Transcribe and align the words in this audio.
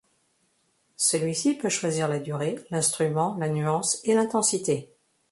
Celui-ci 0.97 1.53
peut 1.55 1.69
choisir 1.69 2.07
la 2.07 2.17
durée, 2.19 2.55
l'instrument, 2.71 3.37
la 3.37 3.49
nuance 3.49 4.01
et 4.03 4.15
l'intensité. 4.15 4.89